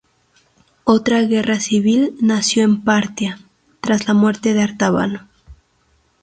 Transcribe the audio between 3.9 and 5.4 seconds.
la muerte de Artabano.